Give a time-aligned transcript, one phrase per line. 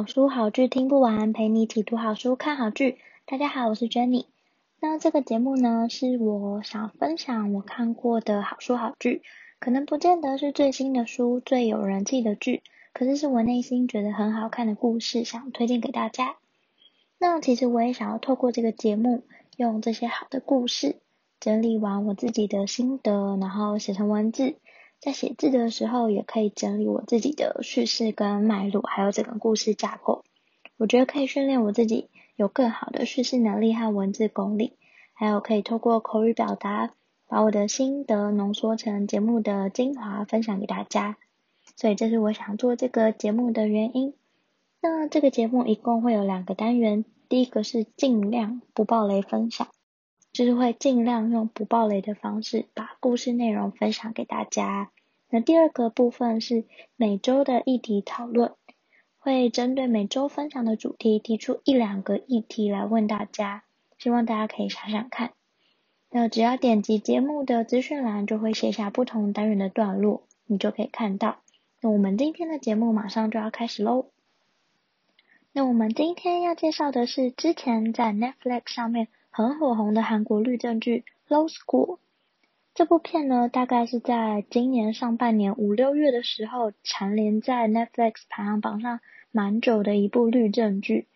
[0.00, 2.96] 好书好剧听不完，陪你一起读好书看好剧。
[3.26, 4.24] 大家好，我是 Jenny。
[4.80, 9.20] 那这个节目呢，是我想分享我看过的好书好剧，
[9.58, 12.62] 可能不见得是最新的书、最有人气的剧，
[12.94, 16.36] 可是是我内心觉得很好看的故事，想推荐给大家。
[17.18, 19.22] 那其实我也想要透过这个节目，
[19.58, 20.96] 用这些好的故事
[21.40, 24.54] 整理完我自己的心得，然后写成文字。
[25.00, 30.24] 在写字的时候，也可以整理我自己的叙事跟脉络，还有整个故事架构。
[30.76, 34.74] 我觉得可以训练我自己有更好的叙事能力和文字功力，
[35.14, 36.90] 还有可以透过口语表达，
[37.26, 41.16] 把我的心得浓缩成节目的精华，分享给大家。
[41.76, 44.12] 所以这是我想做这个节目的原因。
[44.82, 49.68] 那这个节目一共会有两个单元，第一个是尽量不爆雷分享。
[50.32, 54.90] 就是会尽量用不爆雷的方式把故事内容分享给大家。
[55.28, 56.64] 那第二个部分是
[56.96, 58.54] 每周的议题讨论，
[59.18, 63.64] 会针对每周分享的主题提出一两个议题来问大家，
[63.98, 65.32] 希望大家可以想想看。
[66.10, 71.38] 那只要点击节目的资讯栏，就会写下不同单元的段落，你就可以看到。
[71.80, 74.06] 那我们今天的节目马上就要开始喽。
[75.52, 79.08] 那我们今天要介绍的是之前在 Netflix 上面。
[79.32, 81.96] 很火红的韩国律政剧《Law School》
[82.74, 89.00] 这部片呢，大概是在今年上半年五六月的时候，蝉联在 Netflix 排行榜上
[89.30, 91.06] 蛮久的一部律政剧。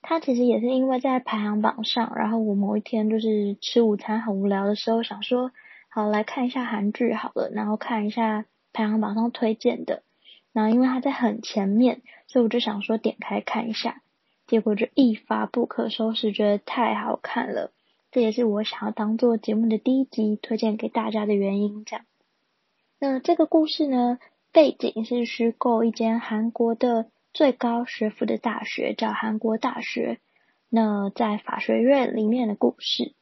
[0.00, 5.52] 它其实也是因为在排行榜上，然后我某一天就是吃午餐很无聊的时候，想说
[5.90, 10.02] 好来看一下韩剧好了，然后看一下排行榜上推荐的。
[10.54, 14.00] 然后因为它在很前面，所以我就想说点开看一下。
[14.50, 17.70] 结果就一发不可收拾，觉得太好看了，
[18.10, 21.84] 这也是我想要当做节目的第一集推荐给大家的原因。
[21.84, 22.04] 这样，
[22.98, 24.18] 那这个故事呢，
[24.50, 30.18] 背景是虚构一间韩国的最高学府的大学，叫韩国大学。
[30.68, 33.14] 那在法学院里面的故事。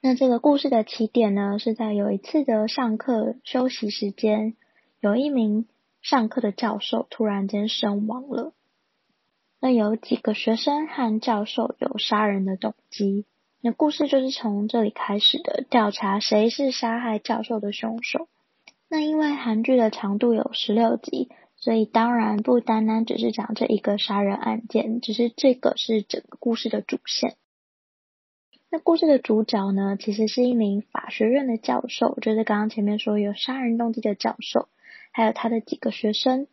[0.00, 4.56] 那这个故事的起点呢，是在有一次的上课休息时间，
[4.98, 5.68] 有一名
[6.02, 8.52] 上课的教授突然间身亡了。
[9.66, 13.26] 那有几个学生和教授有杀人的动机，
[13.60, 18.28] 那故事就是从这里开始的，调查谁是杀害教授的凶手。
[18.88, 27.34] 那因为韩剧的长度有十六集，所以当然不单单只是讲这一个杀人案件，只是这个是整个故事的主线。
[28.70, 34.68] 那故事的主角呢，其实是一名法学院的教授，就是刚刚前面说有杀人动机的教授，
[35.10, 36.46] 还有他的几个学生。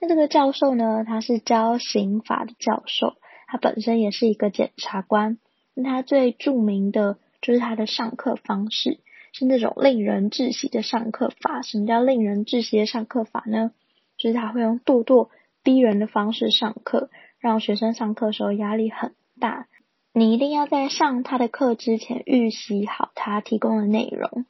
[0.00, 3.16] 那这个教授呢，他是教刑法的教授，
[3.46, 5.38] 他本身也是一个检察官。
[5.74, 9.00] 那他最著名的就是他的上课方式，
[9.32, 11.60] 是那种令人窒息的上课法。
[11.60, 13.72] 什么叫令人窒息的上课法呢？
[14.16, 15.28] 就是他会用咄咄
[15.62, 19.66] 逼人的方式上课，让学生上课的时候压力很大。
[20.12, 24.46] 你一定要在上他的课之前预习好他提供的内容，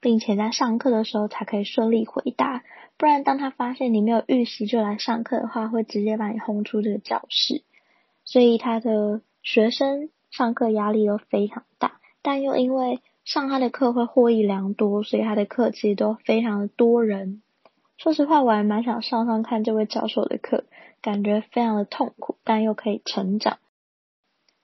[0.00, 2.62] 并且在上课的时候才可以顺利回答。
[3.02, 7.64] 不然，当他发现你没有预习就来上课的话，会直接把你轰出这个教室。
[8.24, 17.42] 所以他的学生上课压力都非常大，但又因为上他的课会获益良多，所以他的课其实都非常的多人。
[17.98, 20.62] 说实话，我还蛮想上上看这位教授的课，
[21.00, 23.58] 感觉非常的痛苦，但又可以成长。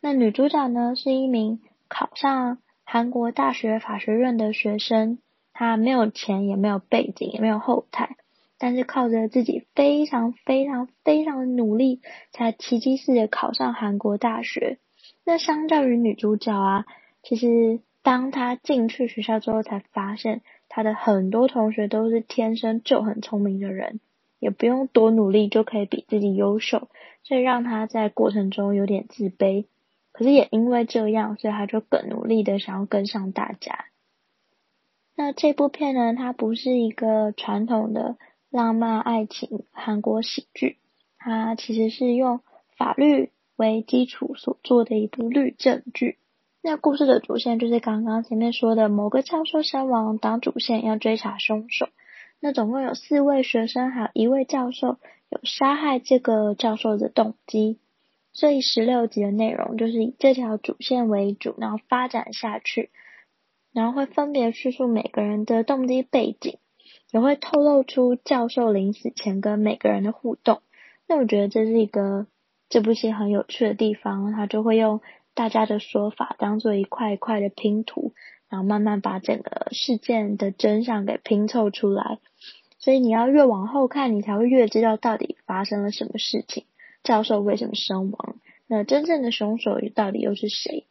[0.00, 5.18] 那女主角呢，是一名考上韩国大学法学院的学生，
[5.52, 8.14] 她没有钱，也没有背景，也没有后台。
[8.58, 12.00] 但是靠着自己非常非常非常的努力，
[12.32, 14.78] 才奇迹似的考上韩国大学。
[15.24, 16.84] 那相较于女主角啊，
[17.22, 24.00] 其实当她进去学校之后，才发现她的很多同学都是天生就很聪明的人，
[24.40, 26.88] 也不用多努力就可以比自己优秀，
[27.22, 29.66] 所以让她在过程中有点自卑。
[30.10, 33.84] 可是也因为这样，所以她就更努力的想要跟上大家。
[35.14, 38.16] 那这部片呢，它不是一个传统的。
[38.50, 40.78] 浪漫爱情韩国喜剧，
[41.18, 42.40] 它其实是用
[42.76, 46.16] 法律为基础所做的一部律政剧。
[46.62, 51.88] 那故事的主线就是刚刚前面说的某个教授身亡，当主线要追查凶手。
[52.40, 54.98] 那总共有四位学生还有一位教授
[55.28, 57.78] 有杀害这个教授的动机。
[58.32, 62.90] 所以十六集的内容就是以这条主线为主，然后发展下去，
[63.72, 66.58] 然后会分别叙述每个人的动机背景，
[67.10, 70.62] 也会透露出教授临死前跟每个人的互动。
[71.06, 72.26] 那我觉得这是一个
[72.68, 75.00] 这部戏很有趣的地方，他就会用
[75.34, 78.12] 大家的说法当做一块一块的拼图，
[78.48, 82.18] 然后慢慢把整个事件的真相给拼凑出来。
[82.78, 86.64] 所以你要越往后看，你才会越知道到底发生了什么事情。
[87.02, 88.36] 教授为什么身亡？
[88.66, 90.86] 那真正的凶手到底又是谁？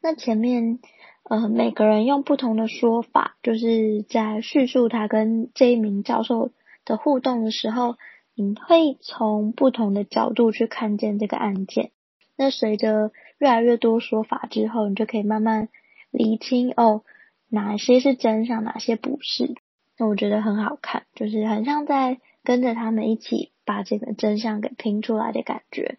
[0.00, 0.78] 那前面
[1.24, 6.50] 呃每个人用不同的说法，就是在叙述他跟这一名教授
[6.84, 7.96] 的互动的时候，
[8.34, 11.90] 你会从不同的角度去看见这个案件。
[12.36, 15.68] 那随着越来越多说法之后，你就可以慢慢
[16.10, 17.02] 厘清哦，
[17.48, 19.54] 哪些是真相，哪些不是。
[19.98, 23.50] 那我觉得很好看，就是很像在跟着他们一起。
[23.66, 25.96] 把这个真相给拼出来的感觉。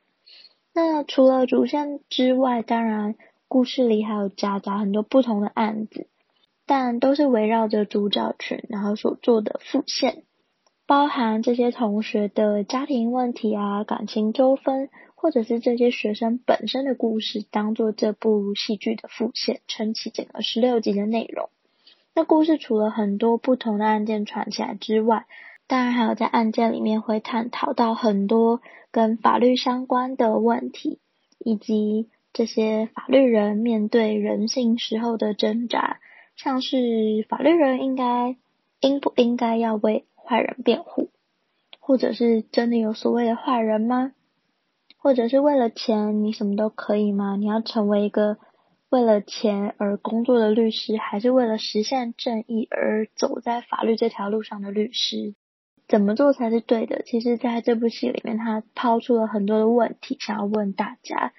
[0.71, 3.15] 那除了主线之外，当然
[3.55, 6.09] 故事里还有夹杂很多不同的案子，
[6.65, 10.23] 但都是围绕着主角群，然后所做的副线，
[10.85, 21.47] 包含这些同学的家庭问题啊、感情纠纷，或者是这些学生本身的故事，当做这部戏剧的副线，撑起整个十六集的内容。
[22.13, 25.27] 那故事除了很多不同的案件串起来之外，
[25.65, 28.59] 当然，还有在案件里面会探讨到很多
[28.91, 30.99] 跟法律相关的问题，
[31.39, 36.01] 以及这些法律人面对人性时候的挣扎，
[36.35, 38.35] 像是法律人应该
[38.81, 41.11] 应不应该要为坏人辩护，
[41.79, 44.11] 或者是真的有所谓的坏人吗？
[44.97, 47.37] 或者是为了钱你什么都可以吗？
[47.37, 48.37] 你要成为一个
[48.89, 55.35] 为了钱而工作的律师，还是为了实现正义而走在法律这条路上的律师？
[55.87, 57.01] 怎么做才是对的？
[57.03, 61.31] 其实，在这部戏里面，他抛出了很多的问题，想要问大家。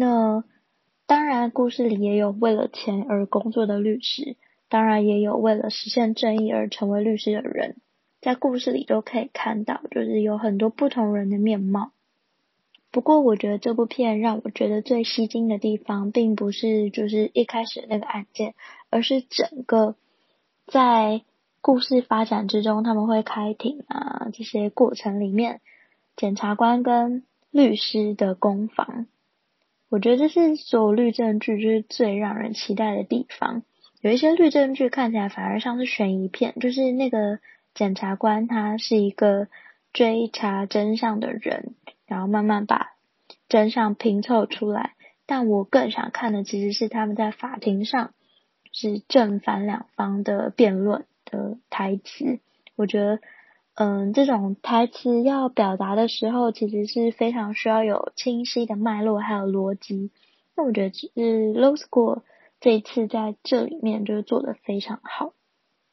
[0.00, 0.44] 那
[1.06, 4.36] 当然，故事里也有为了钱而工作的律师，
[4.68, 7.74] 当然也有为了实现正义而成为律师的人。
[8.20, 11.90] 在故事里都可以看到，就是有很多不同人的面貌。
[12.92, 18.54] 不过，我觉得这部片让我觉得最吸睛的地方，并不是就是一开始那个案件，
[18.90, 19.96] 而是整个
[20.68, 21.22] 在。
[21.60, 25.60] 故事发展之中，他们会开庭啊，这些过程里面，
[26.16, 29.06] 检察官跟律师的攻防，
[29.88, 33.62] 我觉得这是所有律政剧就是最让人期待的地方。
[34.00, 37.38] 有一些律政剧看起来反而像是悬疑片，就是那个
[37.74, 39.48] 检察官他是一个
[39.92, 41.74] 追查真相的人，
[42.06, 42.92] 然后慢慢把
[43.48, 44.94] 真相拼凑出来。
[45.26, 48.14] 但我更想看的其实是他们在法庭上，
[48.72, 51.04] 是正反两方的辩论。
[51.30, 52.40] 的台词，
[52.74, 53.20] 我觉得，
[53.80, 60.10] 嗯，这种台词要表达的时候，其实是非常需要有清晰的脉络还有逻辑。
[60.56, 62.16] 那我觉得，就是《Low School》
[62.58, 65.32] 这一次在这里面就是做得非常好，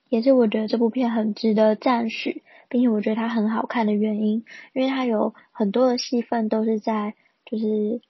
[0.09, 7.13] 也是我觉得这部片很值得赞许，并且我觉得它很好看的原因，因为它有很多的戏份都是在
[7.45, 8.01] 就是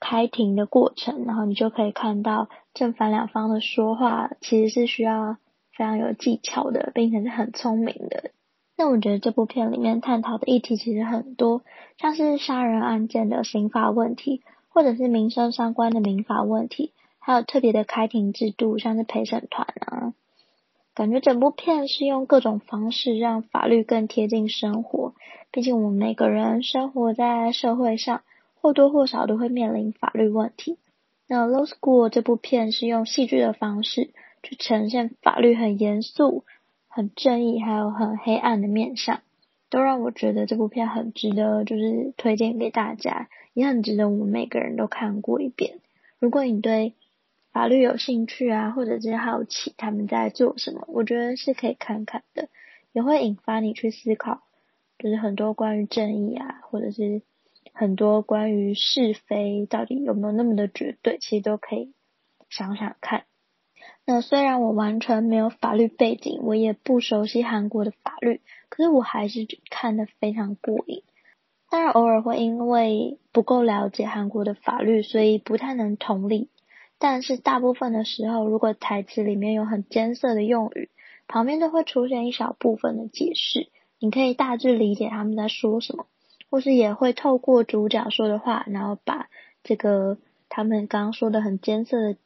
[0.00, 5.36] 开庭的过程，然后你就可以看到正反两方的说话，其实是需要。
[5.72, 8.32] 非常有技巧的，并且是很聪明的。
[8.80, 11.60] 那我觉得这部片里面探讨的议题其实很多，
[11.98, 14.40] 像是杀人案件的刑法问题，
[14.70, 20.14] 或者是民生相关的民法问题，还有特别的开庭制度，像是陪审团啊。
[20.94, 25.12] 感觉整部片是用各种方式让法律更贴近生活。
[25.50, 28.22] 毕竟我们每个人生活在社会上，
[28.62, 30.78] 或多或少都会面临法律问题。
[31.28, 34.08] 那《Law School》这部片是用戏剧的方式。
[34.42, 36.44] 去呈现法律很严肃、
[36.92, 39.20] 很正义，还有很黑暗的面相，
[39.70, 45.78] 都让我觉得这部片很值得，就是推荐给大家，也很值得我们每个人都看过一遍。
[46.18, 46.94] 如果你对
[47.52, 52.48] 法律有兴趣啊，或者是好奇他们在做什么，我觉得是可以看看的，
[52.92, 54.42] 也会引发你去思考，
[54.98, 57.22] 就是很多关于正义啊，或者是
[57.72, 61.92] 很多关于是非到底有没有那么的绝对，其实都可以
[62.48, 63.24] 想想看。
[64.12, 71.04] 那虽然我完全没有法律背景，我也不熟悉韩国的法律，可是我还是看得非常过瘾。
[71.70, 76.48] 当然，偶尔会因为不够了解韩国的法律，所以不太能同理。
[76.98, 80.90] 但是大部分的时候，如果台词里面有很艰涩的用语，
[81.28, 83.68] 旁边都会出现一小部分的解释，
[84.00, 86.06] 你可以大致理解他们在说什么，
[86.50, 89.28] 或是也会透过主角说的话，然后把
[89.62, 92.16] 这个他们刚刚说的很艰涩的。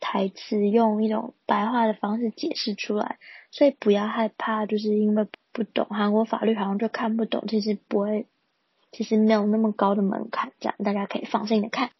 [0.00, 3.18] 台词用一种白话的方式解释出来，
[3.50, 7.44] 所以不要害怕，就是因为不懂韩国法律，好像就看不懂。
[7.46, 8.26] 其实不会，
[8.90, 11.90] 其实没有那么高的门槛，这样大家可以放心的看。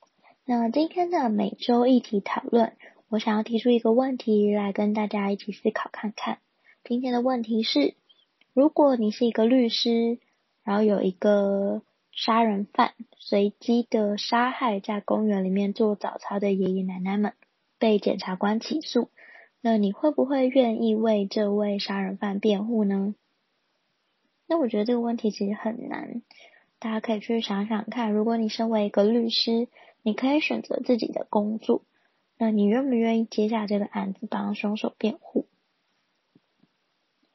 [0.45, 2.73] 那今天的每周议题讨论，
[3.09, 6.39] 我想要提出一个问题来跟大家一起思考看看。
[6.83, 7.95] 今天的问题是：
[8.55, 10.19] 如果你是一个律师，
[10.65, 17.35] 然后有一个杀人犯随机的杀害在公园里面做早操的爷爷奶奶们，
[17.81, 19.11] 被检察官起诉。
[19.61, 23.15] 那你会不会愿意为这位杀人犯辩护呢？
[24.47, 26.23] 那我觉得这个问题其实很难，
[26.79, 29.69] 大家可以去想想看，如果你身为一个律师，
[30.03, 31.83] 你可以选择自己的工作，
[32.39, 35.47] 那你愿不愿意接下这个案子帮凶手辩护？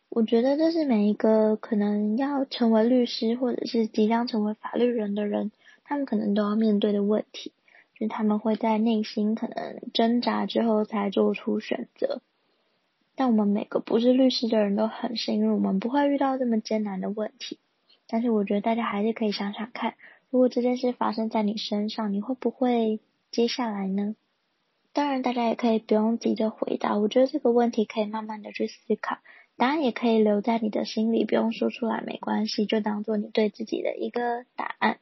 [0.10, 5.52] 我觉得这是每一个可能要成为律师或者是即将成为法律人的人，
[5.84, 7.52] 他们可能都要面对的问题。
[7.96, 12.22] 就他们会在内心可能挣扎之后才做出选择，
[13.16, 17.58] 但我们每个不是律师的人都很幸运，我们不会遇到这么艰难的问题。
[18.08, 19.96] 但是我觉得大家还是可以想想看，
[20.30, 23.00] 如果这件事发生在你身上，你会不会
[23.32, 24.16] 接下来呢？
[24.94, 29.18] 当然，大家也可以不用急着回答，我觉得这个问题可以慢慢的去思考，
[29.58, 35.00] 答案也可以留在你的心里，不用说出来没关系，就当做你对自己的一个答案。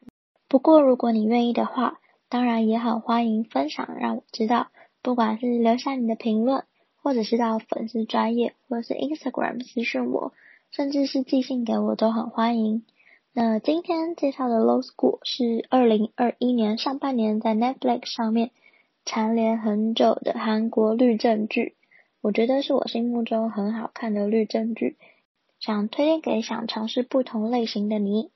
[0.48, 2.00] 不过如果你愿意的话，
[2.34, 4.72] 当然也很欢迎分享，让我知道，
[5.04, 6.64] 不管是留下你的评论，
[6.96, 10.34] 或者是到粉丝专页，或者是 Instagram 私讯我，
[10.72, 12.86] 甚至是寄信给我都很欢迎。
[13.34, 18.50] 那今天介绍的《Low School》是二零二一年上半年在 Netflix 上面
[19.06, 21.76] 蝉联很久的韩国律政剧，
[22.20, 24.98] 我觉得是我心目中很好看的律政剧，
[25.60, 28.32] 想推荐给想尝试不同类型的你。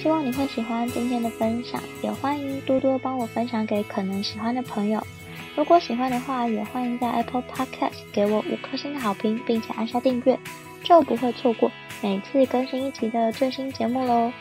[0.00, 5.06] 希望你会喜欢今天的分享，也欢迎多多帮我分享给可能喜欢的朋友。
[5.54, 10.38] 如果喜欢的话，也欢迎在 Apple Podcast 给我五颗星的好评，并且按下订阅，
[10.82, 14.32] 就不会错过每次更新一集的最新节目喽。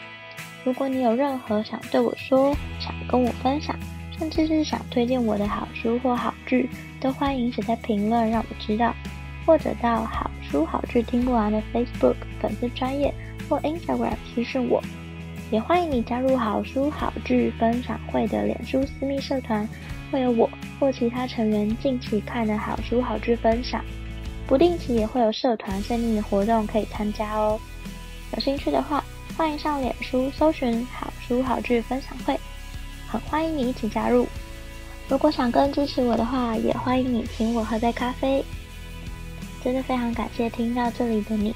[0.63, 3.77] 如果你有任何想对我说、想跟我分享，
[4.17, 6.69] 甚至是想推荐我的好书或好剧，
[7.01, 8.95] 都欢迎写在评论让我知道，
[9.45, 13.13] 或者到好书好剧听不完的 Facebook 粉丝专页
[13.49, 14.81] 或 Instagram 私讯我。
[15.51, 19.67] 也欢迎你加入好书好剧分享会的脸书私密社团，
[20.11, 20.47] 会有我
[20.79, 23.83] 或其他成员近期看的好书好剧分享，
[24.45, 27.59] 不定期也会有社团限定的活动可以参加哦。
[28.33, 29.03] 有兴趣的话，
[29.35, 32.39] 欢迎上脸书搜寻好书好剧分享会，
[33.07, 34.27] 很欢迎你一起加入。
[35.07, 38.43] 如果想更支持我的话，也欢迎你请我喝杯咖啡。
[39.63, 41.55] 真的非常感谢听到这里的你，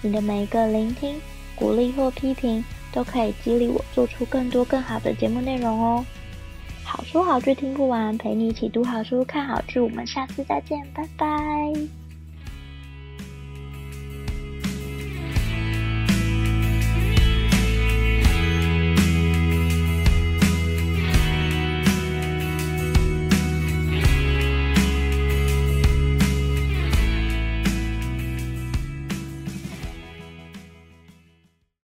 [0.00, 1.20] 你的每一个聆听、
[1.54, 2.64] 鼓励或批评。
[2.96, 6.02] 都可以激励我做出更多更好的节目内容哦。
[6.82, 9.78] 好书好剧听不完，陪你一起读好书、看好剧。
[9.78, 12.05] 我们下次再见，拜拜。